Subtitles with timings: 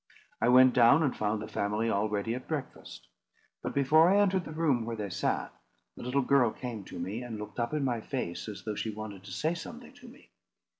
[0.41, 3.07] I went down, and found the family already at breakfast.
[3.61, 5.53] But before I entered the room where they sat,
[5.95, 8.89] the little girl came to me, and looked up in my face, as though she
[8.89, 10.31] wanted to say something to me.